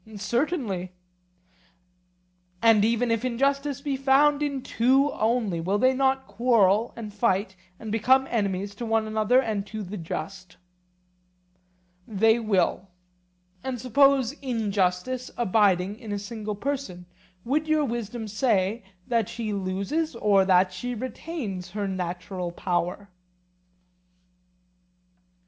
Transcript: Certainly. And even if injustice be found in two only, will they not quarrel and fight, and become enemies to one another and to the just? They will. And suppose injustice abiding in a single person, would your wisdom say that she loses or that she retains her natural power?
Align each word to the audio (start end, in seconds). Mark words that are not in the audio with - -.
Certainly. 0.15 0.93
And 2.59 2.83
even 2.83 3.11
if 3.11 3.23
injustice 3.23 3.81
be 3.81 3.95
found 3.95 4.41
in 4.41 4.63
two 4.63 5.11
only, 5.11 5.61
will 5.61 5.77
they 5.77 5.93
not 5.93 6.25
quarrel 6.25 6.91
and 6.95 7.13
fight, 7.13 7.55
and 7.79 7.91
become 7.91 8.25
enemies 8.31 8.73
to 8.73 8.85
one 8.87 9.05
another 9.05 9.39
and 9.39 9.63
to 9.67 9.83
the 9.83 9.97
just? 9.97 10.57
They 12.07 12.39
will. 12.39 12.87
And 13.63 13.79
suppose 13.79 14.31
injustice 14.41 15.29
abiding 15.37 15.99
in 15.99 16.11
a 16.11 16.17
single 16.17 16.55
person, 16.55 17.05
would 17.45 17.67
your 17.67 17.85
wisdom 17.85 18.27
say 18.27 18.83
that 19.07 19.29
she 19.29 19.53
loses 19.53 20.15
or 20.15 20.45
that 20.45 20.73
she 20.73 20.95
retains 20.95 21.69
her 21.77 21.87
natural 21.87 22.51
power? 22.51 23.07